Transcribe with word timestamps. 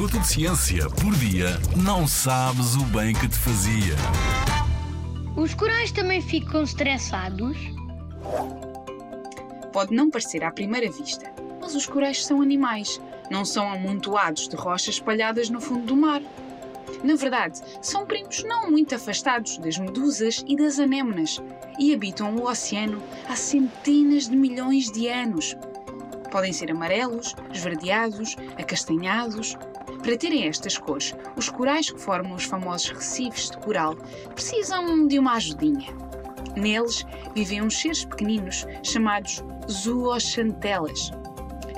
minuto 0.00 0.18
de 0.18 0.28
ciência 0.28 0.88
por 0.88 1.14
dia, 1.16 1.60
não 1.76 2.06
sabes 2.06 2.74
o 2.74 2.84
bem 2.84 3.12
que 3.12 3.28
te 3.28 3.36
fazia. 3.36 3.94
Os 5.36 5.52
corais 5.52 5.92
também 5.92 6.22
ficam 6.22 6.62
estressados? 6.62 7.58
Pode 9.70 9.94
não 9.94 10.10
parecer 10.10 10.42
à 10.42 10.50
primeira 10.50 10.90
vista, 10.90 11.30
mas 11.60 11.74
os 11.74 11.84
corais 11.84 12.24
são 12.24 12.40
animais, 12.40 12.98
não 13.30 13.44
são 13.44 13.70
amontoados 13.70 14.48
de 14.48 14.56
rochas 14.56 14.94
espalhadas 14.94 15.50
no 15.50 15.60
fundo 15.60 15.84
do 15.84 15.96
mar. 15.96 16.22
Na 17.04 17.14
verdade, 17.14 17.60
são 17.82 18.06
primos 18.06 18.42
não 18.44 18.70
muito 18.70 18.94
afastados 18.94 19.58
das 19.58 19.76
medusas 19.76 20.42
e 20.48 20.56
das 20.56 20.78
anêmonas 20.78 21.42
e 21.78 21.92
habitam 21.92 22.34
o 22.36 22.48
oceano 22.48 23.02
há 23.28 23.36
centenas 23.36 24.30
de 24.30 24.34
milhões 24.34 24.90
de 24.90 25.08
anos. 25.08 25.54
Podem 26.30 26.52
ser 26.52 26.70
amarelos, 26.70 27.34
esverdeados, 27.52 28.36
acastanhados. 28.58 29.56
Para 30.02 30.16
terem 30.16 30.46
estas 30.46 30.78
cores, 30.78 31.14
os 31.36 31.48
corais 31.48 31.90
que 31.90 32.00
formam 32.00 32.34
os 32.34 32.44
famosos 32.44 32.90
recifes 32.90 33.50
de 33.50 33.58
coral 33.58 33.96
precisam 34.34 35.06
de 35.06 35.18
uma 35.18 35.34
ajudinha. 35.34 35.88
Neles 36.56 37.04
vivem 37.34 37.62
uns 37.62 37.78
seres 37.80 38.04
pequeninos 38.04 38.66
chamados 38.82 39.42
zooxantelas. 39.70 41.10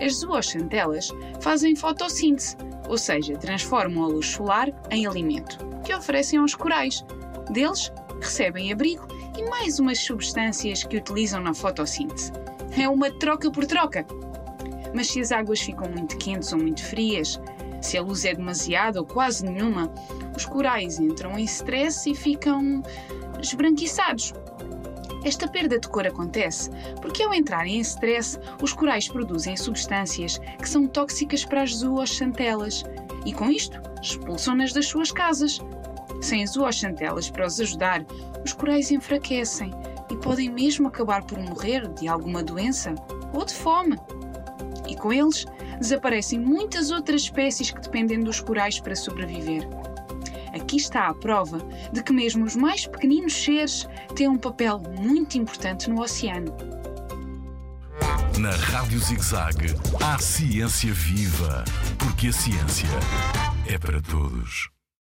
As 0.01 0.17
zooxantelas 0.17 1.11
fazem 1.41 1.77
fotossíntese, 1.77 2.57
ou 2.89 2.99
seja, 2.99 3.37
transformam 3.37 4.05
a 4.05 4.09
luz 4.09 4.27
solar 4.27 4.69
em 4.91 5.07
alimento, 5.07 5.59
que 5.85 5.95
oferecem 5.95 6.39
aos 6.39 6.55
corais. 6.55 7.05
Deles 7.51 7.93
recebem 8.21 8.73
abrigo 8.73 9.07
e 9.37 9.49
mais 9.49 9.79
umas 9.79 9.99
substâncias 9.99 10.85
que 10.85 10.97
utilizam 10.97 11.41
na 11.41 11.55
fotossíntese. 11.55 12.33
É 12.79 12.89
uma 12.89 13.11
troca 13.11 13.51
por 13.51 13.67
troca. 13.67 14.07
Mas 14.95 15.09
se 15.09 15.21
as 15.21 15.33
águas 15.33 15.61
ficam 15.61 15.91
muito 15.91 16.17
quentes 16.19 16.53
ou 16.53 16.59
muito 16.59 16.85
frias, 16.85 17.41
se 17.81 17.99
a 17.99 18.03
luz 18.03 18.25
é 18.25 18.35
demasiada 18.35 19.01
ou 19.01 19.07
quase 19.07 19.45
nenhuma, 19.45 19.93
os 20.37 20.47
corais 20.47 20.99
entram 20.99 21.39
em 21.39 21.45
stress 21.45 22.09
e 22.09 22.15
ficam 22.15 22.83
esbranquiçados. 23.41 24.33
Esta 25.25 25.47
perda 25.47 25.79
de 25.79 25.89
cor 25.89 26.07
acontece 26.07 26.71
porque, 27.01 27.23
ao 27.23 27.33
entrarem 27.33 27.77
em 27.77 27.81
stress, 27.81 28.39
os 28.61 28.73
corais 28.73 29.09
produzem 29.09 29.57
substâncias 29.57 30.39
que 30.59 30.69
são 30.69 30.87
tóxicas 30.87 31.45
para 31.45 31.63
as 31.63 31.77
zooxantelas 31.77 32.83
e, 33.25 33.33
com 33.33 33.49
isto, 33.49 33.81
expulsam-nas 34.03 34.73
das 34.73 34.87
suas 34.87 35.13
casas. 35.13 35.61
Sem 36.21 36.43
as 36.43 36.51
zooxantelas 36.51 37.31
para 37.31 37.47
os 37.47 37.61
ajudar, 37.61 38.05
os 38.45 38.53
corais 38.53 38.91
enfraquecem 38.91 39.71
e 40.11 40.17
podem 40.17 40.51
mesmo 40.51 40.89
acabar 40.89 41.25
por 41.25 41.39
morrer 41.39 41.89
de 41.89 42.09
alguma 42.09 42.43
doença 42.43 42.95
ou 43.33 43.45
de 43.45 43.55
fome. 43.55 43.97
E 44.89 44.97
com 44.97 45.13
eles, 45.13 45.45
desaparecem 45.79 46.39
muitas 46.39 46.91
outras 46.91 47.23
espécies 47.23 47.71
que 47.71 47.81
dependem 47.81 48.21
dos 48.21 48.41
corais 48.41 48.81
para 48.81 48.97
sobreviver. 48.97 49.69
Aqui 50.53 50.77
está 50.77 51.09
a 51.09 51.15
prova 51.15 51.59
de 51.93 52.03
que 52.03 52.13
mesmo 52.13 52.45
os 52.45 52.55
mais 52.55 52.87
pequeninos 52.87 53.33
seres 53.33 53.89
têm 54.15 54.29
um 54.29 54.37
papel 54.37 54.79
muito 55.01 55.39
importante 55.39 55.89
no 55.89 56.01
oceano. 56.01 56.55
Na 58.39 58.51
Rádio 58.51 58.99
ZigZag, 58.99 59.77
há 60.03 60.19
ciência 60.19 60.93
viva, 60.93 61.65
porque 61.99 62.29
a 62.29 62.33
ciência 62.33 62.89
é 63.67 63.79
para 63.79 64.01
todos. 64.01 64.72